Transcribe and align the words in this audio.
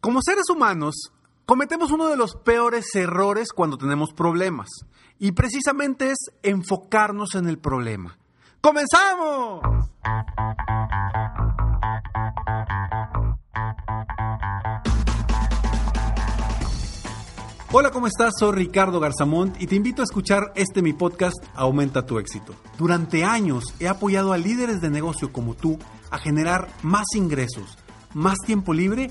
Como 0.00 0.20
seres 0.22 0.48
humanos, 0.48 1.12
cometemos 1.44 1.90
uno 1.90 2.08
de 2.08 2.16
los 2.16 2.34
peores 2.34 2.86
errores 2.94 3.52
cuando 3.52 3.76
tenemos 3.76 4.14
problemas. 4.14 4.70
Y 5.18 5.32
precisamente 5.32 6.12
es 6.12 6.30
enfocarnos 6.42 7.34
en 7.34 7.46
el 7.46 7.58
problema. 7.58 8.16
¡Comenzamos! 8.62 9.60
Hola, 17.70 17.90
¿cómo 17.90 18.06
estás? 18.06 18.32
Soy 18.38 18.52
Ricardo 18.52 19.00
Garzamont 19.00 19.60
y 19.60 19.66
te 19.66 19.76
invito 19.76 20.00
a 20.00 20.04
escuchar 20.04 20.50
este 20.54 20.80
mi 20.80 20.94
podcast 20.94 21.36
Aumenta 21.54 22.06
tu 22.06 22.18
éxito. 22.18 22.54
Durante 22.78 23.24
años 23.24 23.64
he 23.78 23.86
apoyado 23.86 24.32
a 24.32 24.38
líderes 24.38 24.80
de 24.80 24.88
negocio 24.88 25.30
como 25.30 25.54
tú 25.54 25.78
a 26.10 26.16
generar 26.16 26.68
más 26.82 27.04
ingresos, 27.14 27.76
más 28.14 28.38
tiempo 28.46 28.72
libre 28.72 29.10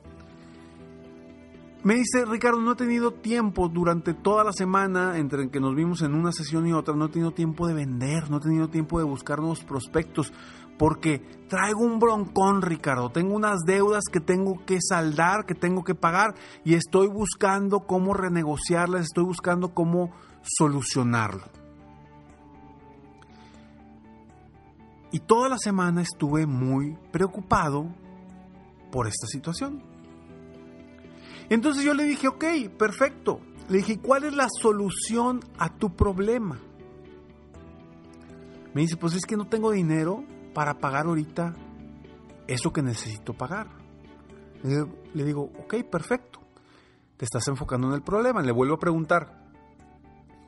Me 1.83 1.97
dice, 1.97 2.25
Ricardo, 2.25 2.63
no 2.63 2.73
he 2.73 2.77
tenido 2.77 3.13
tiempo 3.13 3.69
durante 3.69 4.15
toda 4.15 4.43
la 4.43 4.55
semana, 4.55 5.19
entre 5.19 5.51
que 5.51 5.61
nos 5.61 5.75
vimos 5.75 6.01
en 6.01 6.15
una 6.15 6.33
sesión 6.33 6.67
y 6.67 6.73
otra, 6.73 6.95
no 6.95 7.05
he 7.05 7.09
tenido 7.11 7.33
tiempo 7.33 7.67
de 7.67 7.75
vender, 7.75 8.31
no 8.31 8.39
he 8.39 8.41
tenido 8.41 8.69
tiempo 8.69 8.99
de 8.99 9.05
buscar 9.05 9.41
nuevos 9.41 9.63
prospectos, 9.63 10.33
porque 10.79 11.21
traigo 11.49 11.81
un 11.81 11.99
broncón, 11.99 12.63
Ricardo. 12.63 13.11
Tengo 13.11 13.35
unas 13.35 13.61
deudas 13.65 14.05
que 14.11 14.21
tengo 14.21 14.65
que 14.65 14.79
saldar, 14.81 15.47
que 15.47 15.55
tengo 15.55 15.85
que 15.85 15.95
pagar, 15.95 16.35
y 16.65 16.75
estoy 16.75 17.09
buscando 17.09 17.81
cómo 17.81 18.15
renegociarlas, 18.15 19.03
estoy 19.03 19.25
buscando 19.25 19.75
cómo 19.75 20.13
solucionarlo. 20.43 21.45
Y 25.13 25.21
toda 25.21 25.49
la 25.49 25.59
semana 25.59 26.03
estuve 26.03 26.45
muy 26.45 26.99
preocupado 27.13 27.87
por 28.91 29.07
esta 29.07 29.29
situación. 29.29 29.81
Entonces 31.49 31.85
yo 31.85 31.95
le 31.95 32.05
dije, 32.05 32.27
ok, 32.27 32.45
perfecto. 32.77 33.41
Le 33.69 33.79
dije, 33.79 33.99
¿cuál 33.99 34.25
es 34.25 34.35
la 34.35 34.49
solución 34.61 35.41
a 35.57 35.69
tu 35.69 35.95
problema? 35.95 36.59
Me 38.75 38.81
dice, 38.81 38.97
pues 38.97 39.15
es 39.15 39.25
que 39.25 39.37
no 39.37 39.47
tengo 39.47 39.71
dinero 39.71 40.25
para 40.55 40.75
pagar 40.79 41.07
ahorita 41.07 41.55
eso 42.47 42.73
que 42.73 42.83
necesito 42.83 43.35
pagar. 43.35 43.67
Le 44.63 45.25
digo, 45.25 45.51
ok, 45.59 45.75
perfecto. 45.91 46.41
Te 47.17 47.25
estás 47.25 47.47
enfocando 47.49 47.89
en 47.89 47.95
el 47.95 48.03
problema. 48.03 48.41
Le 48.41 48.53
vuelvo 48.53 48.75
a 48.75 48.81
preguntar, 48.81 49.51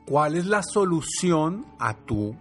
¿cuál 0.05 0.35
es 0.35 0.45
la 0.47 0.63
solución 0.63 1.65
a 1.79 1.93
tu 1.93 2.35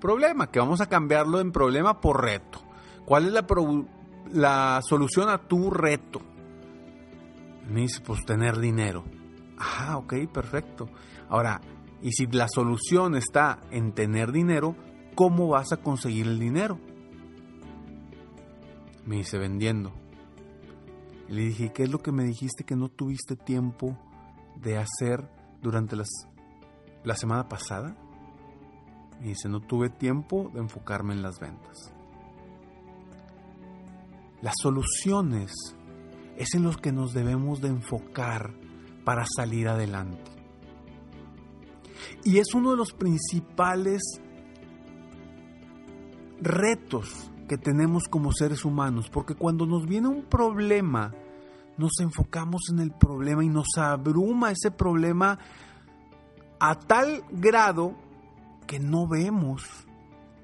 problema? 0.00 0.50
Que 0.50 0.58
vamos 0.58 0.80
a 0.80 0.88
cambiarlo 0.88 1.40
en 1.40 1.52
problema 1.52 2.00
por 2.00 2.22
reto. 2.22 2.60
¿Cuál 3.04 3.26
es 3.26 3.32
la, 3.32 3.46
la 4.32 4.80
solución 4.82 5.28
a 5.28 5.38
tu 5.38 5.70
reto? 5.70 6.20
Me 7.70 7.82
dice, 7.82 8.00
pues 8.00 8.24
tener 8.24 8.58
dinero. 8.58 9.04
Ah, 9.58 9.96
ok, 9.98 10.14
perfecto. 10.32 10.88
Ahora, 11.28 11.60
y 12.02 12.10
si 12.12 12.26
la 12.26 12.48
solución 12.48 13.14
está 13.14 13.60
en 13.70 13.92
tener 13.92 14.32
dinero, 14.32 14.74
¿cómo 15.14 15.48
vas 15.48 15.72
a 15.72 15.76
conseguir 15.76 16.26
el 16.26 16.40
dinero? 16.40 16.78
Me 19.06 19.16
dice, 19.16 19.38
vendiendo. 19.38 19.92
Y 21.28 21.32
le 21.32 21.42
dije, 21.42 21.72
¿qué 21.72 21.84
es 21.84 21.90
lo 21.90 21.98
que 21.98 22.12
me 22.12 22.24
dijiste 22.24 22.64
que 22.64 22.76
no 22.76 22.88
tuviste 22.88 23.36
tiempo 23.36 23.96
de 24.56 24.78
hacer 24.78 25.28
durante 25.60 25.96
las, 25.96 26.08
la 27.04 27.16
semana 27.16 27.48
pasada? 27.48 27.96
Me 29.20 29.28
dice, 29.28 29.48
no 29.48 29.60
tuve 29.60 29.88
tiempo 29.88 30.50
de 30.52 30.60
enfocarme 30.60 31.14
en 31.14 31.22
las 31.22 31.38
ventas. 31.38 31.92
las 34.40 34.54
soluciones 34.60 35.52
es 36.36 36.54
en 36.54 36.64
los 36.64 36.76
que 36.76 36.90
nos 36.92 37.12
debemos 37.12 37.60
de 37.60 37.68
enfocar 37.68 38.52
para 39.04 39.24
salir 39.36 39.68
adelante. 39.68 40.30
Y 42.24 42.38
es 42.38 42.54
uno 42.54 42.72
de 42.72 42.76
los 42.76 42.92
principales 42.92 44.02
retos 46.40 47.31
que 47.48 47.58
tenemos 47.58 48.04
como 48.08 48.32
seres 48.32 48.64
humanos, 48.64 49.10
porque 49.10 49.34
cuando 49.34 49.66
nos 49.66 49.86
viene 49.86 50.08
un 50.08 50.24
problema, 50.24 51.12
nos 51.76 51.92
enfocamos 52.00 52.62
en 52.70 52.80
el 52.80 52.92
problema 52.92 53.44
y 53.44 53.48
nos 53.48 53.76
abruma 53.76 54.50
ese 54.50 54.70
problema 54.70 55.38
a 56.60 56.74
tal 56.78 57.24
grado 57.30 57.94
que 58.66 58.78
no 58.78 59.08
vemos 59.08 59.64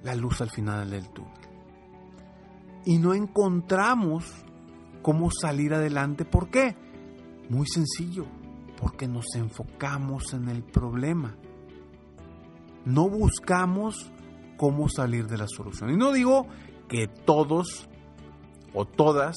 la 0.03 0.15
luz 0.15 0.41
al 0.41 0.51
final 0.51 0.91
del 0.91 1.09
túnel. 1.11 1.33
Y 2.85 2.99
no 2.99 3.15
encontramos 3.15 4.25
cómo 5.03 5.31
salir 5.31 5.75
adelante. 5.75 6.25
¿Por 6.25 6.51
qué? 6.51 6.77
Muy 7.49 7.67
sencillo, 7.67 8.27
porque 8.81 9.07
nos 9.07 9.35
enfocamos 9.35 10.33
en 10.33 10.49
el 10.49 10.63
problema. 10.63 11.37
No 12.85 13.09
buscamos 13.09 14.11
cómo 14.57 14.89
salir 14.89 15.27
de 15.27 15.39
la 15.39 15.47
solución. 15.47 15.91
Y 15.91 15.97
no 15.97 16.13
digo 16.13 16.47
que 16.89 17.07
todos 17.07 17.89
o 18.75 18.85
todas, 18.85 19.37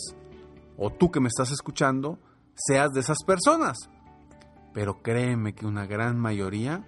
o 0.78 0.90
tú 0.90 1.12
que 1.12 1.20
me 1.20 1.28
estás 1.28 1.52
escuchando, 1.52 2.20
seas 2.56 2.92
de 2.92 3.02
esas 3.02 3.24
personas. 3.26 3.78
Pero 4.74 5.02
créeme 5.02 5.54
que 5.54 5.66
una 5.66 5.86
gran 5.86 6.18
mayoría, 6.20 6.86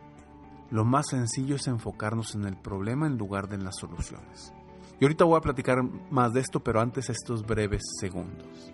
lo 0.72 0.86
más 0.86 1.08
sencillo 1.10 1.58
es 1.58 1.68
enfocarnos 1.68 2.36
en 2.36 2.46
el 2.46 2.58
problema 2.58 3.08
en 3.08 3.18
lugar 3.18 3.50
de 3.50 3.56
en 3.56 3.66
las 3.66 3.76
soluciones. 3.78 4.54
Y 5.00 5.06
ahorita 5.06 5.26
voy 5.26 5.38
a 5.38 5.42
platicar 5.42 5.84
más 6.10 6.34
de 6.34 6.40
esto, 6.40 6.62
pero 6.62 6.80
antes 6.80 7.10
estos 7.10 7.46
breves 7.46 7.82
segundos 8.00 8.74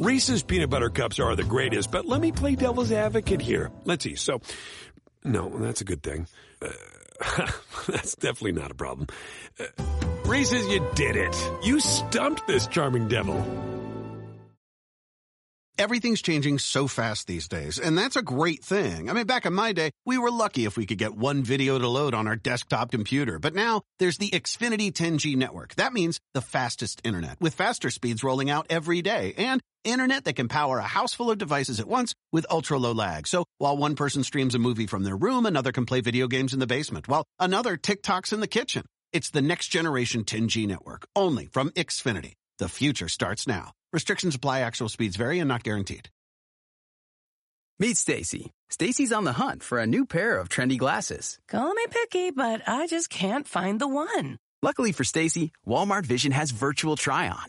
Reese's 0.00 0.42
peanut 0.42 0.70
butter 0.70 0.88
cups 0.88 1.20
are 1.20 1.36
the 1.36 1.44
greatest, 1.44 1.90
but 1.90 2.06
let 2.06 2.22
me 2.22 2.32
play 2.32 2.54
devil's 2.54 2.90
advocate 2.90 3.42
here. 3.42 3.70
Let's 3.84 4.02
see. 4.02 4.14
So, 4.14 4.40
no, 5.24 5.50
that's 5.58 5.82
a 5.82 5.84
good 5.84 6.02
thing. 6.02 6.26
Uh, 6.62 7.46
that's 7.86 8.14
definitely 8.14 8.52
not 8.52 8.70
a 8.70 8.74
problem. 8.74 9.08
Uh, 9.58 9.66
Reese's, 10.24 10.66
you 10.68 10.86
did 10.94 11.16
it. 11.16 11.36
You 11.62 11.80
stumped 11.80 12.46
this 12.46 12.66
charming 12.66 13.08
devil. 13.08 13.44
Everything's 15.76 16.22
changing 16.22 16.58
so 16.58 16.86
fast 16.86 17.26
these 17.26 17.48
days, 17.48 17.78
and 17.78 17.96
that's 17.96 18.16
a 18.16 18.22
great 18.22 18.64
thing. 18.64 19.10
I 19.10 19.12
mean, 19.12 19.26
back 19.26 19.44
in 19.44 19.52
my 19.52 19.72
day, 19.72 19.90
we 20.06 20.16
were 20.16 20.30
lucky 20.30 20.64
if 20.64 20.78
we 20.78 20.86
could 20.86 20.98
get 20.98 21.14
one 21.14 21.42
video 21.42 21.78
to 21.78 21.88
load 21.88 22.14
on 22.14 22.26
our 22.26 22.36
desktop 22.36 22.90
computer. 22.90 23.38
But 23.38 23.54
now, 23.54 23.82
there's 23.98 24.18
the 24.18 24.30
Xfinity 24.30 24.92
10G 24.92 25.36
network. 25.36 25.74
That 25.76 25.92
means 25.92 26.20
the 26.32 26.42
fastest 26.42 27.00
internet, 27.04 27.38
with 27.40 27.54
faster 27.54 27.90
speeds 27.90 28.22
rolling 28.22 28.50
out 28.50 28.66
every 28.70 29.00
day, 29.02 29.34
and 29.36 29.62
internet 29.84 30.24
that 30.24 30.36
can 30.36 30.48
power 30.48 30.78
a 30.78 30.82
house 30.82 31.14
full 31.14 31.30
of 31.30 31.38
devices 31.38 31.80
at 31.80 31.88
once 31.88 32.14
with 32.32 32.46
ultra 32.50 32.78
low 32.78 32.92
lag. 32.92 33.26
So 33.26 33.44
while 33.58 33.76
one 33.76 33.96
person 33.96 34.24
streams 34.24 34.54
a 34.54 34.58
movie 34.58 34.86
from 34.86 35.04
their 35.04 35.16
room, 35.16 35.46
another 35.46 35.72
can 35.72 35.86
play 35.86 36.00
video 36.00 36.28
games 36.28 36.52
in 36.52 36.60
the 36.60 36.66
basement, 36.66 37.08
while 37.08 37.24
another 37.38 37.76
TikToks 37.76 38.32
in 38.32 38.40
the 38.40 38.46
kitchen. 38.46 38.84
It's 39.12 39.30
the 39.30 39.42
next 39.42 39.68
generation 39.68 40.24
10G 40.24 40.66
network, 40.66 41.06
only 41.16 41.46
from 41.46 41.70
Xfinity. 41.70 42.34
The 42.58 42.68
future 42.68 43.08
starts 43.08 43.46
now. 43.46 43.72
Restrictions 43.92 44.34
apply. 44.34 44.60
Actual 44.60 44.88
speeds 44.88 45.16
vary 45.16 45.38
and 45.38 45.48
not 45.48 45.62
guaranteed. 45.62 46.08
Meet 47.80 47.96
Stacy. 47.96 48.50
Stacy's 48.68 49.10
on 49.10 49.24
the 49.24 49.32
hunt 49.32 49.62
for 49.62 49.78
a 49.78 49.86
new 49.86 50.04
pair 50.04 50.38
of 50.38 50.50
trendy 50.50 50.76
glasses. 50.76 51.38
Call 51.48 51.72
me 51.72 51.86
picky, 51.90 52.30
but 52.30 52.60
I 52.68 52.86
just 52.86 53.08
can't 53.08 53.48
find 53.48 53.80
the 53.80 53.88
one. 53.88 54.36
Luckily 54.62 54.92
for 54.92 55.04
Stacy, 55.04 55.52
Walmart 55.66 56.04
Vision 56.04 56.32
has 56.32 56.50
virtual 56.50 56.94
try-on. 56.94 57.48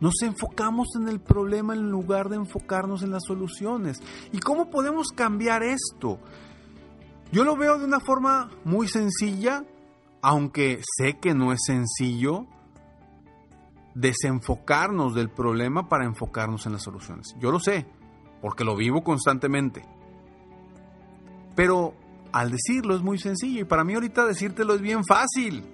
Nos 0.00 0.14
enfocamos 0.22 0.88
en 0.96 1.08
el 1.08 1.20
problema 1.20 1.74
en 1.74 1.90
lugar 1.90 2.28
de 2.28 2.36
enfocarnos 2.36 3.02
en 3.02 3.10
las 3.10 3.24
soluciones. 3.26 4.02
¿Y 4.32 4.38
cómo 4.38 4.70
podemos 4.70 5.08
cambiar 5.08 5.62
esto? 5.62 6.18
Yo 7.32 7.44
lo 7.44 7.56
veo 7.56 7.78
de 7.78 7.84
una 7.84 8.00
forma 8.00 8.50
muy 8.64 8.88
sencilla, 8.88 9.64
aunque 10.22 10.80
sé 10.96 11.18
que 11.18 11.34
no 11.34 11.52
es 11.52 11.60
sencillo 11.66 12.46
desenfocarnos 13.94 15.14
del 15.14 15.30
problema 15.30 15.88
para 15.88 16.04
enfocarnos 16.04 16.66
en 16.66 16.72
las 16.72 16.82
soluciones. 16.82 17.34
Yo 17.38 17.50
lo 17.50 17.60
sé, 17.60 17.86
porque 18.42 18.64
lo 18.64 18.76
vivo 18.76 19.02
constantemente. 19.02 19.84
Pero 21.54 21.94
al 22.32 22.50
decirlo 22.50 22.96
es 22.96 23.02
muy 23.02 23.18
sencillo 23.18 23.60
y 23.60 23.64
para 23.64 23.84
mí 23.84 23.94
ahorita 23.94 24.26
decírtelo 24.26 24.74
es 24.74 24.80
bien 24.80 25.04
fácil. 25.04 25.64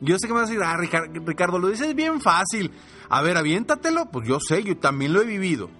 Yo 0.00 0.18
sé 0.18 0.26
que 0.26 0.34
me 0.34 0.40
vas 0.40 0.50
a 0.50 0.52
decir, 0.52 0.64
ah, 0.64 0.76
Ricardo, 0.76 1.58
lo 1.58 1.68
dices 1.68 1.94
bien 1.94 2.20
fácil. 2.20 2.72
A 3.08 3.22
ver, 3.22 3.36
aviéntatelo. 3.36 4.10
Pues 4.10 4.28
yo 4.28 4.38
sé, 4.40 4.62
yo 4.62 4.76
también 4.76 5.12
lo 5.12 5.22
he 5.22 5.26
vivido. 5.26 5.70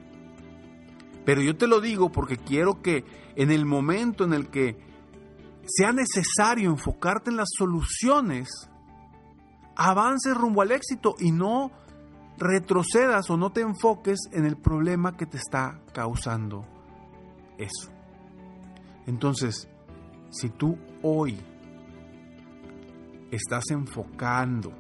Pero 1.24 1.42
yo 1.42 1.56
te 1.56 1.66
lo 1.66 1.80
digo 1.80 2.10
porque 2.10 2.36
quiero 2.36 2.80
que 2.82 3.04
en 3.34 3.50
el 3.50 3.66
momento 3.66 4.24
en 4.24 4.32
el 4.32 4.48
que 4.48 4.78
sea 5.66 5.92
necesario 5.92 6.70
enfocarte 6.70 7.30
en 7.30 7.36
las 7.36 7.48
soluciones, 7.56 8.48
avances 9.74 10.34
rumbo 10.34 10.62
al 10.62 10.72
éxito 10.72 11.16
y 11.18 11.32
no 11.32 11.72
retrocedas 12.38 13.28
o 13.30 13.36
no 13.36 13.50
te 13.50 13.62
enfoques 13.62 14.18
en 14.32 14.46
el 14.46 14.56
problema 14.56 15.16
que 15.16 15.26
te 15.26 15.38
está 15.38 15.80
causando 15.92 16.64
eso. 17.58 17.90
Entonces, 19.06 19.68
si 20.30 20.50
tú 20.50 20.78
hoy 21.02 21.38
estás 23.36 23.70
enfocando 23.70 24.72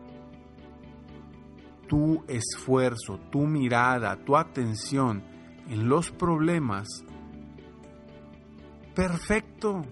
tu 1.86 2.24
esfuerzo, 2.26 3.18
tu 3.30 3.46
mirada, 3.46 4.16
tu 4.24 4.36
atención 4.36 5.22
en 5.68 5.88
los 5.88 6.10
problemas, 6.10 6.88
perfecto. 8.94 9.82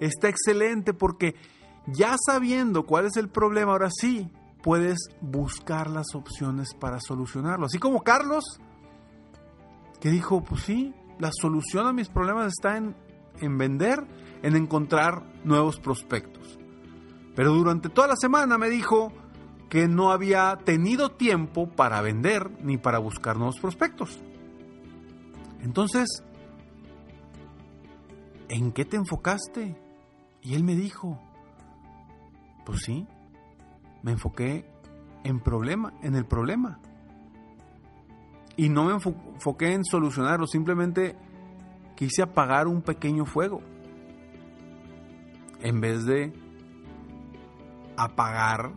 Está 0.00 0.28
excelente 0.28 0.94
porque 0.94 1.34
ya 1.86 2.16
sabiendo 2.24 2.84
cuál 2.84 3.06
es 3.06 3.16
el 3.16 3.28
problema, 3.28 3.72
ahora 3.72 3.90
sí 3.90 4.30
puedes 4.62 4.98
buscar 5.20 5.90
las 5.90 6.14
opciones 6.14 6.74
para 6.74 7.00
solucionarlo. 7.00 7.66
Así 7.66 7.78
como 7.78 8.02
Carlos, 8.02 8.44
que 10.00 10.10
dijo, 10.10 10.42
pues 10.42 10.62
sí, 10.62 10.94
la 11.18 11.30
solución 11.32 11.86
a 11.86 11.92
mis 11.92 12.08
problemas 12.08 12.46
está 12.46 12.76
en, 12.76 12.96
en 13.40 13.58
vender, 13.58 14.06
en 14.42 14.56
encontrar 14.56 15.24
nuevos 15.44 15.78
prospectos. 15.78 16.58
Pero 17.34 17.54
durante 17.54 17.88
toda 17.88 18.08
la 18.08 18.16
semana 18.16 18.58
me 18.58 18.68
dijo 18.68 19.12
que 19.70 19.88
no 19.88 20.10
había 20.10 20.58
tenido 20.64 21.12
tiempo 21.12 21.66
para 21.70 22.02
vender 22.02 22.50
ni 22.62 22.76
para 22.76 22.98
buscar 22.98 23.36
nuevos 23.36 23.58
prospectos. 23.58 24.20
Entonces, 25.62 26.22
¿en 28.48 28.72
qué 28.72 28.84
te 28.84 28.96
enfocaste? 28.96 29.80
Y 30.42 30.54
él 30.54 30.64
me 30.64 30.74
dijo, 30.74 31.18
pues 32.66 32.80
sí, 32.82 33.06
me 34.02 34.12
enfoqué 34.12 34.68
en 35.24 35.40
problema, 35.40 35.94
en 36.02 36.16
el 36.16 36.26
problema. 36.26 36.78
Y 38.56 38.68
no 38.68 38.84
me 38.84 38.92
enfoqué 38.92 39.72
en 39.72 39.84
solucionarlo, 39.84 40.46
simplemente 40.46 41.16
quise 41.96 42.22
apagar 42.22 42.66
un 42.66 42.82
pequeño 42.82 43.24
fuego. 43.24 43.62
En 45.60 45.80
vez 45.80 46.04
de 46.04 46.41
apagar 48.04 48.72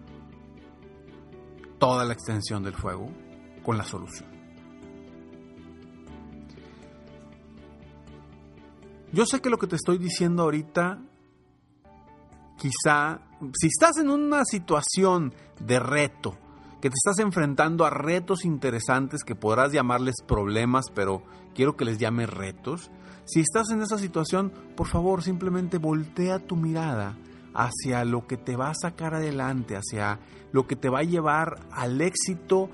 toda 1.80 2.06
la 2.06 2.14
extensión 2.14 2.64
del 2.64 2.74
fuego 2.74 3.10
con 3.64 3.78
la 3.78 3.84
solución. 3.84 4.30
Yo 9.12 9.26
sé 9.26 9.40
que 9.40 9.50
lo 9.50 9.58
que 9.58 9.68
te 9.68 9.78
estoy 9.78 9.98
diciendo 9.98 10.44
ahorita, 10.44 11.00
quizá, 12.58 13.22
si 13.54 13.68
estás 13.68 13.98
en 13.98 14.10
una 14.10 14.44
situación 14.44 15.34
de 15.60 15.80
reto, 15.80 16.38
que 16.82 16.90
te 16.90 16.96
estás 16.96 17.20
enfrentando 17.20 17.86
a 17.86 17.90
retos 17.90 18.46
interesantes 18.46 19.24
que 19.24 19.36
podrás 19.36 19.72
llamarles 19.72 20.16
problemas, 20.28 20.86
pero 20.94 21.24
quiero 21.54 21.78
que 21.78 21.86
les 21.86 21.98
llame 21.98 22.26
retos. 22.26 22.92
Si 23.24 23.40
estás 23.40 23.70
en 23.72 23.82
esa 23.82 23.98
situación, 23.98 24.52
por 24.76 24.88
favor, 24.88 25.24
simplemente 25.24 25.78
voltea 25.78 26.40
tu 26.40 26.56
mirada 26.56 27.16
hacia 27.56 28.04
lo 28.06 28.28
que 28.28 28.38
te 28.38 28.56
va 28.56 28.70
a 28.70 28.76
sacar 28.76 29.16
adelante, 29.16 29.76
hacia 29.76 30.20
lo 30.52 30.68
que 30.68 30.76
te 30.76 30.90
va 30.90 31.00
a 31.00 31.04
llevar 31.04 31.56
al 31.72 32.02
éxito 32.02 32.70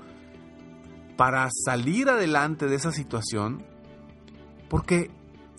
para 1.16 1.48
salir 1.64 2.08
adelante 2.08 2.66
de 2.66 2.76
esa 2.76 2.92
situación, 2.92 3.64
porque 4.68 5.10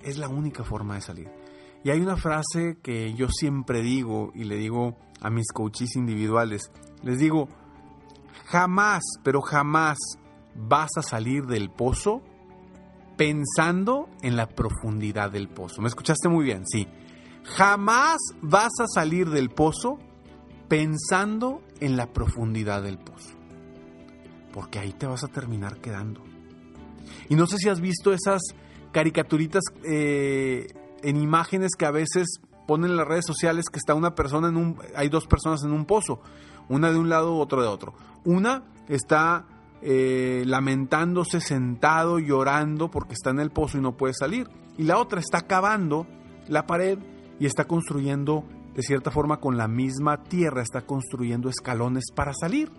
es 0.02 0.18
la 0.18 0.28
única 0.28 0.64
forma 0.64 0.96
de 0.96 1.02
salir. 1.02 1.32
Y 1.84 1.90
hay 1.90 2.00
una 2.00 2.18
frase 2.18 2.78
que 2.82 3.14
yo 3.14 3.28
siempre 3.30 3.82
digo 3.82 4.32
y 4.36 4.44
le 4.44 4.58
digo 4.58 4.98
a 5.22 5.30
mis 5.30 5.52
coaches 5.52 5.96
individuales, 5.96 6.72
les 7.02 7.20
digo, 7.20 7.48
jamás, 8.46 9.04
pero 9.24 9.42
jamás 9.42 9.98
vas 10.56 10.92
a 10.98 11.02
salir 11.02 11.46
del 11.46 11.70
pozo 11.70 12.22
pensando 13.18 14.10
en 14.22 14.36
la 14.36 14.48
profundidad 14.48 15.32
del 15.32 15.50
pozo. 15.50 15.82
¿Me 15.82 15.88
escuchaste 15.88 16.30
muy 16.30 16.46
bien? 16.46 16.66
Sí. 16.66 16.88
Jamás 17.44 18.18
vas 18.42 18.72
a 18.80 18.88
salir 18.88 19.30
del 19.30 19.50
pozo 19.50 20.00
pensando 20.68 21.62
en 21.80 21.98
la 21.98 22.08
profundidad 22.08 22.82
del 22.84 22.98
pozo. 22.98 23.36
Porque 24.52 24.80
ahí 24.80 24.94
te 24.94 25.06
vas 25.06 25.24
a 25.24 25.28
terminar 25.28 25.78
quedando. 25.78 26.22
Y 27.30 27.36
no 27.36 27.48
sé 27.48 27.58
si 27.58 27.70
has 27.70 27.82
visto 27.82 28.14
esas 28.14 28.42
caricaturitas 28.92 29.64
eh, 29.84 30.68
en 31.02 31.18
imágenes 31.18 31.72
que 31.78 31.86
a 31.86 31.92
veces 31.92 32.40
ponen 32.68 32.92
en 32.92 32.98
las 32.98 33.08
redes 33.08 33.26
sociales 33.26 33.66
que 33.72 33.80
está 33.80 33.94
una 33.94 34.16
persona 34.16 34.48
en 34.48 34.58
un... 34.58 34.78
Hay 34.96 35.10
dos 35.10 35.28
personas 35.28 35.64
en 35.64 35.72
un 35.72 35.86
pozo. 35.86 36.22
Una 36.70 36.92
de 36.92 36.98
un 36.98 37.10
lado, 37.10 37.36
otra 37.36 37.62
de 37.62 37.68
otro. 37.68 37.94
Una 38.24 38.64
está 38.88 39.46
eh, 39.82 40.44
lamentándose 40.46 41.42
sentado, 41.42 42.20
llorando 42.20 42.90
porque 42.90 43.14
está 43.14 43.32
en 43.32 43.42
el 43.42 43.52
pozo 43.52 43.78
y 43.78 43.82
no 43.82 43.98
puede 43.98 44.14
salir. 44.14 44.48
Y 44.78 44.84
la 44.84 44.98
otra 44.98 45.20
está 45.20 45.42
cavando 45.42 46.08
la 46.48 46.66
pared 46.66 46.98
y 47.44 47.46
está 47.46 47.66
construyendo, 47.66 48.46
de 48.74 48.84
cierta 48.84 49.12
forma, 49.12 49.42
con 49.42 49.58
la 49.58 49.68
misma 49.68 50.24
tierra, 50.24 50.62
está 50.62 50.86
construyendo 50.86 51.50
escalones 51.50 52.06
para 52.16 52.32
salir. 52.34 52.72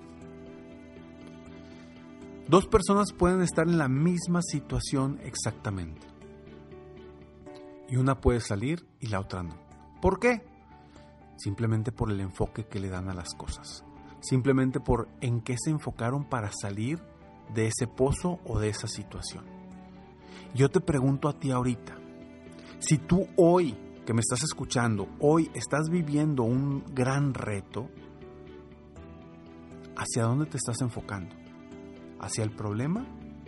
Dos 2.49 2.66
personas 2.66 3.12
pueden 3.12 3.42
estar 3.42 3.68
en 3.68 3.76
la 3.76 3.88
misma 3.88 4.40
situación 4.40 5.21
exactamente. 5.23 6.06
Y 7.90 7.97
una 7.97 8.23
puede 8.23 8.40
salir 8.40 8.87
y 9.00 9.09
la 9.09 9.21
otra 9.21 9.42
no. 9.42 9.54
¿Por 10.00 10.18
qué? 10.18 10.47
Simplemente 11.37 11.92
por 11.92 12.11
el 12.11 12.21
enfoque 12.21 12.64
que 12.64 12.80
le 12.80 12.88
dan 12.88 13.11
a 13.11 13.14
las 13.14 13.35
cosas. 13.35 13.85
Simplemente 14.21 14.80
por 14.80 15.09
en 15.21 15.42
qué 15.42 15.56
se 15.59 15.68
enfocaron 15.68 16.25
para 16.25 16.50
salir 16.50 17.00
de 17.54 17.66
ese 17.66 17.87
pozo 17.87 18.40
o 18.47 18.59
de 18.59 18.71
esa 18.71 18.88
situación. 18.88 19.44
Yo 20.54 20.71
te 20.71 20.80
pregunto 20.80 21.28
a 21.28 21.38
ti 21.38 21.50
ahorita, 21.50 21.99
si 22.78 22.97
tú 22.97 23.26
hoy 23.37 23.83
que 24.04 24.12
me 24.12 24.20
estás 24.20 24.42
escuchando, 24.42 25.08
hoy 25.18 25.50
estás 25.54 25.88
viviendo 25.88 26.42
un 26.42 26.84
gran 26.94 27.32
reto, 27.32 27.88
¿hacia 29.96 30.25
dónde 30.25 30.46
te 30.46 30.58
estás 30.58 30.80
enfocando? 30.82 31.34
¿Hacia 32.20 32.44
el 32.44 32.50
problema 32.50 33.06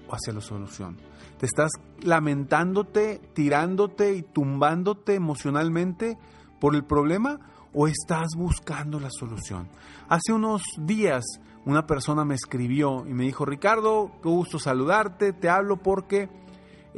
o 0.08 0.14
hacia 0.14 0.32
la 0.32 0.40
solución? 0.40 0.96
¿Te 1.38 1.46
estás 1.46 1.70
lamentándote, 2.00 3.20
tirándote 3.34 4.14
y 4.14 4.22
tumbándote 4.22 5.14
emocionalmente 5.14 6.16
por 6.58 6.74
el 6.74 6.84
problema 6.84 7.38
o 7.74 7.86
estás 7.86 8.28
buscando 8.36 8.98
la 8.98 9.10
solución? 9.10 9.68
Hace 10.08 10.32
unos 10.32 10.62
días 10.78 11.24
una 11.66 11.86
persona 11.86 12.24
me 12.24 12.34
escribió 12.36 13.04
y 13.06 13.12
me 13.12 13.24
dijo, 13.24 13.44
Ricardo, 13.44 14.12
qué 14.22 14.28
gusto 14.28 14.58
saludarte, 14.58 15.32
te 15.32 15.50
hablo 15.50 15.76
porque 15.76 16.30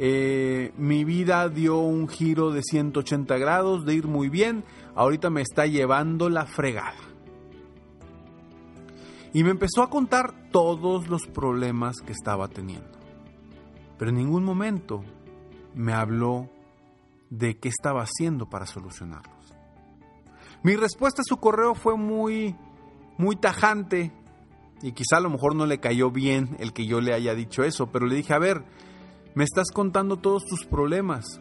eh, 0.01 0.71
mi 0.77 1.03
vida 1.03 1.49
dio 1.49 1.77
un 1.79 2.07
giro 2.07 2.51
de 2.51 2.63
180 2.63 3.37
grados, 3.37 3.85
de 3.85 3.95
ir 3.95 4.07
muy 4.07 4.29
bien, 4.29 4.63
ahorita 4.95 5.29
me 5.29 5.41
está 5.41 5.65
llevando 5.65 6.29
la 6.29 6.45
fregada. 6.45 6.95
Y 9.33 9.43
me 9.43 9.49
empezó 9.49 9.83
a 9.83 9.89
contar 9.89 10.49
todos 10.51 11.09
los 11.09 11.27
problemas 11.27 11.97
que 11.97 12.13
estaba 12.13 12.47
teniendo. 12.47 12.97
Pero 13.97 14.11
en 14.11 14.15
ningún 14.15 14.45
momento 14.45 15.03
me 15.75 15.91
habló 15.91 16.49
de 17.29 17.57
qué 17.57 17.67
estaba 17.67 18.01
haciendo 18.01 18.49
para 18.49 18.65
solucionarlos. 18.65 19.53
Mi 20.63 20.77
respuesta 20.77 21.23
a 21.23 21.25
su 21.27 21.37
correo 21.41 21.75
fue 21.75 21.97
muy, 21.97 22.55
muy 23.17 23.35
tajante 23.35 24.13
y 24.81 24.93
quizá 24.93 25.17
a 25.17 25.21
lo 25.21 25.29
mejor 25.29 25.55
no 25.55 25.65
le 25.65 25.81
cayó 25.81 26.09
bien 26.09 26.55
el 26.59 26.71
que 26.71 26.85
yo 26.85 27.01
le 27.01 27.13
haya 27.13 27.35
dicho 27.35 27.63
eso, 27.63 27.87
pero 27.87 28.07
le 28.07 28.15
dije, 28.15 28.33
a 28.33 28.39
ver, 28.39 28.63
me 29.35 29.43
estás 29.43 29.71
contando 29.71 30.17
todos 30.17 30.45
tus 30.45 30.65
problemas. 30.65 31.39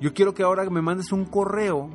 Yo 0.00 0.12
quiero 0.14 0.34
que 0.34 0.42
ahora 0.42 0.68
me 0.70 0.82
mandes 0.82 1.12
un 1.12 1.24
correo 1.24 1.90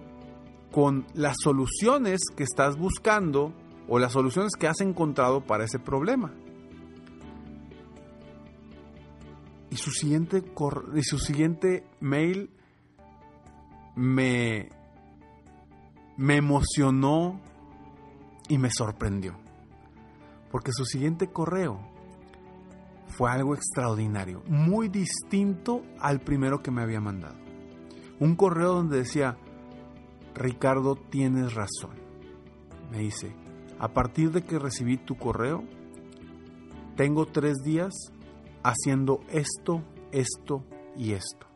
con 0.72 1.06
las 1.14 1.38
soluciones 1.42 2.22
que 2.36 2.44
estás 2.44 2.78
buscando 2.78 3.54
o 3.88 4.00
las 4.00 4.14
soluciones 4.14 4.52
que 4.58 4.68
has 4.68 4.82
encontrado 4.82 5.42
para 5.42 5.64
ese 5.64 5.80
problema. 5.80 6.32
Y 9.72 9.78
su 9.78 9.92
siguiente, 9.92 10.44
y 10.96 11.04
su 11.04 11.20
siguiente 11.20 11.86
mail 12.00 12.50
me, 13.96 14.70
me 16.18 16.38
emocionó 16.38 17.40
y 18.48 18.58
me 18.58 18.70
sorprendió. 18.72 19.38
Porque 20.52 20.72
su 20.72 20.86
siguiente 20.86 21.28
correo 21.28 21.80
fue 23.10 23.30
algo 23.32 23.54
extraordinario, 23.54 24.42
muy 24.48 24.88
distinto 24.88 25.84
al 26.00 26.22
primero 26.22 26.62
que 26.62 26.72
me 26.72 26.82
había 26.82 27.02
mandado. 27.02 27.36
Un 28.20 28.36
correo 28.36 28.74
donde 28.74 29.00
decía, 29.00 29.38
Ricardo, 30.36 30.96
tienes 30.96 31.54
razón. 31.54 31.98
Me 32.92 33.00
dice, 33.00 33.36
a 33.80 33.90
partir 33.90 34.32
de 34.32 34.44
que 34.44 34.60
recibí 34.60 34.98
tu 34.98 35.18
correo, 35.18 35.64
tengo 36.96 37.26
tres 37.26 37.58
días 37.64 37.94
haciendo 38.64 39.22
esto, 39.30 39.84
esto 40.12 40.64
y 40.96 41.14
esto. 41.14 41.48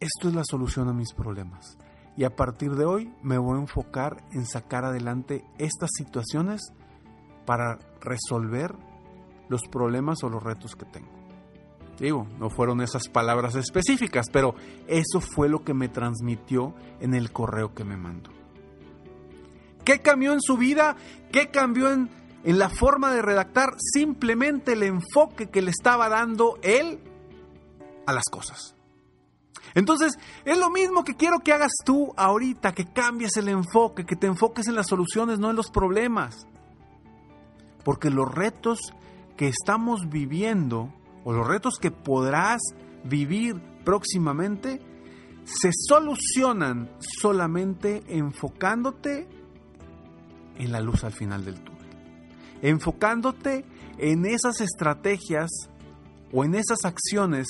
Esto 0.00 0.28
es 0.28 0.34
la 0.34 0.44
solución 0.44 0.88
a 0.88 0.92
mis 0.92 1.12
problemas. 1.12 1.76
Y 2.16 2.24
a 2.24 2.34
partir 2.34 2.74
de 2.74 2.84
hoy 2.84 3.12
me 3.22 3.38
voy 3.38 3.58
a 3.58 3.60
enfocar 3.60 4.24
en 4.32 4.46
sacar 4.46 4.84
adelante 4.84 5.44
estas 5.58 5.90
situaciones 5.96 6.60
para 7.46 7.78
resolver 8.00 8.74
los 9.48 9.62
problemas 9.68 10.22
o 10.22 10.28
los 10.28 10.42
retos 10.42 10.74
que 10.74 10.84
tengo. 10.84 11.08
Digo, 11.98 12.26
no 12.38 12.48
fueron 12.48 12.80
esas 12.80 13.08
palabras 13.08 13.56
específicas, 13.56 14.26
pero 14.32 14.54
eso 14.86 15.20
fue 15.20 15.48
lo 15.48 15.64
que 15.64 15.74
me 15.74 15.88
transmitió 15.88 16.74
en 17.00 17.14
el 17.14 17.32
correo 17.32 17.74
que 17.74 17.84
me 17.84 17.96
mandó. 17.96 18.30
¿Qué 19.84 20.00
cambió 20.00 20.32
en 20.32 20.40
su 20.40 20.56
vida? 20.56 20.96
¿Qué 21.32 21.50
cambió 21.50 21.90
en, 21.90 22.08
en 22.44 22.58
la 22.58 22.68
forma 22.68 23.12
de 23.12 23.22
redactar? 23.22 23.74
Simplemente 23.78 24.74
el 24.74 24.84
enfoque 24.84 25.48
que 25.48 25.62
le 25.62 25.70
estaba 25.70 26.08
dando 26.08 26.58
él 26.62 27.00
a 28.06 28.12
las 28.12 28.24
cosas. 28.30 28.76
Entonces, 29.74 30.18
es 30.44 30.58
lo 30.58 30.70
mismo 30.70 31.04
que 31.04 31.16
quiero 31.16 31.40
que 31.40 31.52
hagas 31.52 31.72
tú 31.84 32.12
ahorita, 32.16 32.72
que 32.72 32.86
cambies 32.86 33.36
el 33.36 33.48
enfoque, 33.48 34.06
que 34.06 34.16
te 34.16 34.26
enfoques 34.26 34.66
en 34.68 34.74
las 34.74 34.86
soluciones, 34.86 35.38
no 35.38 35.50
en 35.50 35.56
los 35.56 35.70
problemas. 35.70 36.46
Porque 37.84 38.10
los 38.10 38.32
retos 38.32 38.78
que 39.38 39.46
estamos 39.46 40.10
viviendo 40.10 40.92
o 41.24 41.32
los 41.32 41.46
retos 41.46 41.78
que 41.80 41.92
podrás 41.92 42.60
vivir 43.04 43.62
próximamente 43.84 44.82
se 45.44 45.70
solucionan 45.72 46.90
solamente 46.98 48.02
enfocándote 48.08 49.28
en 50.56 50.72
la 50.72 50.80
luz 50.80 51.04
al 51.04 51.12
final 51.12 51.44
del 51.44 51.62
túnel. 51.62 51.86
Enfocándote 52.62 53.64
en 53.96 54.26
esas 54.26 54.60
estrategias 54.60 55.48
o 56.32 56.44
en 56.44 56.56
esas 56.56 56.84
acciones 56.84 57.46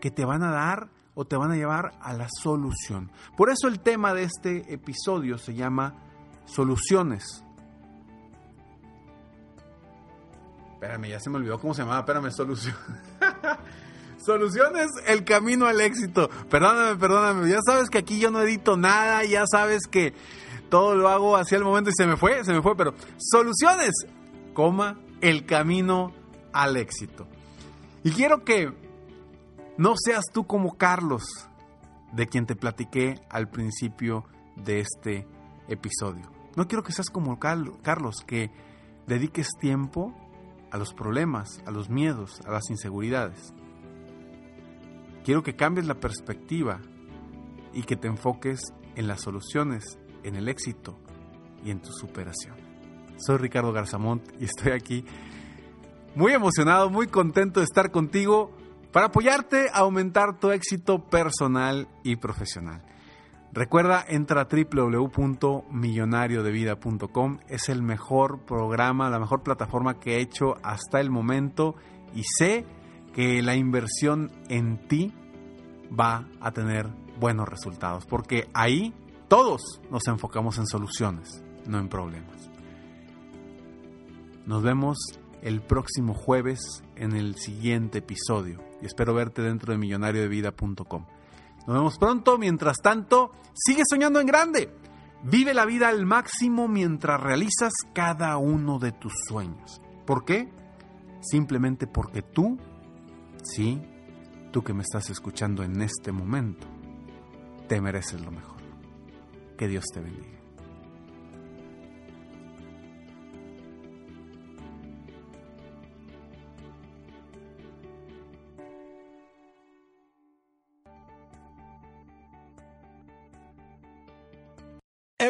que 0.00 0.10
te 0.10 0.26
van 0.26 0.42
a 0.42 0.50
dar 0.50 0.90
o 1.14 1.24
te 1.24 1.36
van 1.36 1.50
a 1.50 1.56
llevar 1.56 1.92
a 2.02 2.12
la 2.12 2.28
solución. 2.42 3.10
Por 3.38 3.48
eso 3.48 3.68
el 3.68 3.80
tema 3.80 4.12
de 4.12 4.24
este 4.24 4.72
episodio 4.72 5.38
se 5.38 5.54
llama 5.54 5.94
soluciones 6.44 7.42
Espérame, 10.76 11.08
ya 11.08 11.18
se 11.20 11.30
me 11.30 11.36
olvidó 11.36 11.58
cómo 11.58 11.72
se 11.72 11.80
llamaba. 11.80 12.00
Espérame, 12.00 12.30
solución. 12.30 12.76
Soluciones, 14.18 14.90
el 15.06 15.24
camino 15.24 15.66
al 15.66 15.80
éxito. 15.80 16.28
Perdóname, 16.50 16.96
perdóname. 16.96 17.48
Ya 17.48 17.60
sabes 17.64 17.88
que 17.88 17.98
aquí 17.98 18.18
yo 18.18 18.30
no 18.30 18.42
edito 18.42 18.76
nada. 18.76 19.24
Ya 19.24 19.44
sabes 19.46 19.86
que 19.90 20.12
todo 20.68 20.94
lo 20.94 21.08
hago 21.08 21.36
hacia 21.36 21.56
el 21.56 21.64
momento 21.64 21.90
y 21.90 21.94
se 21.96 22.06
me 22.06 22.16
fue, 22.16 22.44
se 22.44 22.52
me 22.52 22.60
fue. 22.60 22.76
Pero 22.76 22.92
soluciones, 23.18 23.92
coma, 24.52 24.98
el 25.22 25.46
camino 25.46 26.12
al 26.52 26.76
éxito. 26.76 27.26
Y 28.04 28.10
quiero 28.10 28.44
que 28.44 28.72
no 29.78 29.94
seas 29.96 30.24
tú 30.30 30.46
como 30.46 30.76
Carlos, 30.76 31.24
de 32.12 32.26
quien 32.26 32.46
te 32.46 32.56
platiqué 32.56 33.20
al 33.30 33.48
principio 33.48 34.24
de 34.56 34.80
este 34.80 35.26
episodio. 35.68 36.30
No 36.56 36.66
quiero 36.66 36.82
que 36.82 36.92
seas 36.92 37.10
como 37.10 37.38
Carlos, 37.38 38.16
que 38.26 38.50
dediques 39.06 39.48
tiempo 39.60 40.14
a 40.76 40.78
los 40.78 40.92
problemas, 40.92 41.62
a 41.64 41.70
los 41.70 41.88
miedos, 41.88 42.40
a 42.46 42.52
las 42.52 42.68
inseguridades. 42.68 43.54
Quiero 45.24 45.42
que 45.42 45.56
cambies 45.56 45.86
la 45.86 45.94
perspectiva 45.94 46.80
y 47.72 47.82
que 47.82 47.96
te 47.96 48.08
enfoques 48.08 48.60
en 48.94 49.08
las 49.08 49.22
soluciones, 49.22 49.98
en 50.22 50.36
el 50.36 50.48
éxito 50.48 50.98
y 51.64 51.70
en 51.70 51.80
tu 51.80 51.90
superación. 51.92 52.56
Soy 53.16 53.38
Ricardo 53.38 53.72
Garzamont 53.72 54.22
y 54.38 54.44
estoy 54.44 54.72
aquí 54.72 55.04
muy 56.14 56.32
emocionado, 56.32 56.90
muy 56.90 57.06
contento 57.06 57.60
de 57.60 57.64
estar 57.64 57.90
contigo 57.90 58.54
para 58.92 59.06
apoyarte 59.06 59.68
a 59.72 59.78
aumentar 59.78 60.38
tu 60.38 60.50
éxito 60.50 61.06
personal 61.08 61.88
y 62.04 62.16
profesional. 62.16 62.82
Recuerda, 63.56 64.04
entra 64.06 64.42
a 64.42 64.48
www.millonariodevida.com. 64.48 67.38
Es 67.48 67.70
el 67.70 67.82
mejor 67.82 68.40
programa, 68.40 69.08
la 69.08 69.18
mejor 69.18 69.42
plataforma 69.42 69.98
que 69.98 70.16
he 70.16 70.20
hecho 70.20 70.56
hasta 70.62 71.00
el 71.00 71.10
momento 71.10 71.74
y 72.14 72.24
sé 72.24 72.66
que 73.14 73.40
la 73.40 73.56
inversión 73.56 74.30
en 74.50 74.86
ti 74.88 75.14
va 75.98 76.28
a 76.38 76.50
tener 76.50 76.86
buenos 77.18 77.48
resultados, 77.48 78.04
porque 78.04 78.50
ahí 78.52 78.92
todos 79.26 79.80
nos 79.90 80.06
enfocamos 80.06 80.58
en 80.58 80.66
soluciones, 80.66 81.42
no 81.66 81.78
en 81.78 81.88
problemas. 81.88 82.50
Nos 84.44 84.62
vemos 84.62 84.98
el 85.40 85.62
próximo 85.62 86.12
jueves 86.12 86.82
en 86.94 87.16
el 87.16 87.36
siguiente 87.36 88.00
episodio 88.00 88.62
y 88.82 88.86
espero 88.86 89.14
verte 89.14 89.40
dentro 89.40 89.72
de 89.72 89.78
millonariodevida.com. 89.78 91.06
Nos 91.66 91.76
vemos 91.76 91.98
pronto, 91.98 92.38
mientras 92.38 92.76
tanto, 92.78 93.32
sigue 93.54 93.82
soñando 93.88 94.20
en 94.20 94.26
grande. 94.26 94.72
Vive 95.22 95.54
la 95.54 95.64
vida 95.64 95.88
al 95.88 96.06
máximo 96.06 96.68
mientras 96.68 97.20
realizas 97.20 97.72
cada 97.92 98.36
uno 98.36 98.78
de 98.78 98.92
tus 98.92 99.12
sueños. 99.28 99.80
¿Por 100.06 100.24
qué? 100.24 100.48
Simplemente 101.20 101.86
porque 101.86 102.22
tú, 102.22 102.58
sí, 103.42 103.82
tú 104.52 104.62
que 104.62 104.74
me 104.74 104.82
estás 104.82 105.10
escuchando 105.10 105.64
en 105.64 105.82
este 105.82 106.12
momento, 106.12 106.68
te 107.68 107.80
mereces 107.80 108.20
lo 108.20 108.30
mejor. 108.30 108.56
Que 109.58 109.66
Dios 109.66 109.86
te 109.92 110.00
bendiga. 110.00 110.38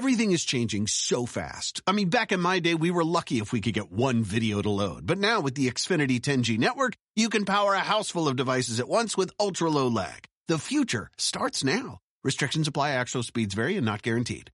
Everything 0.07 0.31
is 0.31 0.45
changing 0.45 0.87
so 0.87 1.27
fast. 1.27 1.83
I 1.85 1.91
mean, 1.91 2.11
back 2.11 2.31
in 2.31 2.41
my 2.41 2.61
day, 2.61 2.75
we 2.77 2.93
were 2.93 3.03
lucky 3.03 3.41
if 3.41 3.53
we 3.53 3.61
could 3.61 3.75
get 3.75 3.91
one 3.91 4.23
video 4.23 4.63
to 4.63 4.71
load. 4.71 5.05
But 5.05 5.19
now 5.19 5.41
with 5.41 5.57
the 5.57 5.69
Xfinity 5.69 6.21
10G 6.21 6.61
network, 6.61 6.95
you 7.17 7.29
can 7.29 7.45
power 7.45 7.75
a 7.75 7.81
house 7.81 8.09
full 8.09 8.29
of 8.29 8.37
devices 8.37 8.79
at 8.79 8.89
once 8.89 9.17
with 9.17 9.33
ultra 9.41 9.69
low 9.69 9.89
lag. 9.89 10.25
The 10.47 10.59
future 10.59 11.11
starts 11.19 11.65
now. 11.65 11.99
Restrictions 12.23 12.69
apply. 12.69 12.91
Actual 12.91 13.25
speeds 13.25 13.55
vary 13.55 13.77
and 13.77 13.85
not 13.85 14.03
guaranteed. 14.03 14.53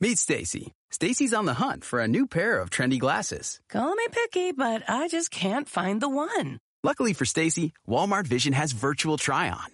Meet 0.00 0.16
Stacy. 0.16 0.72
Stacy's 0.90 1.34
on 1.34 1.44
the 1.44 1.52
hunt 1.52 1.84
for 1.84 2.00
a 2.00 2.08
new 2.08 2.26
pair 2.26 2.58
of 2.60 2.70
trendy 2.70 2.98
glasses. 2.98 3.60
Call 3.68 3.94
me 3.94 4.06
picky, 4.10 4.52
but 4.52 4.82
I 4.88 5.08
just 5.08 5.30
can't 5.30 5.68
find 5.68 6.00
the 6.00 6.08
one. 6.08 6.58
Luckily 6.82 7.12
for 7.12 7.26
Stacy, 7.26 7.74
Walmart 7.86 8.26
Vision 8.26 8.54
has 8.54 8.72
virtual 8.72 9.18
try 9.18 9.50
on. 9.50 9.73